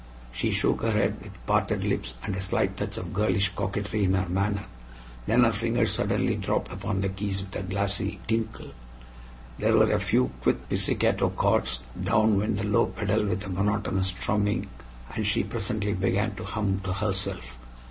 [0.31, 4.15] She shook her head with parted lips and a slight touch of girlish coquetry in
[4.15, 4.65] her manner.
[5.27, 8.71] Then her fingers suddenly dropped upon the keys with a glassy tinkle;
[9.59, 14.07] there were a few quick pizzicato chords, down went the low pedal with a monotonous
[14.07, 14.65] strumming,
[15.13, 17.59] and she presently began to hum to herself.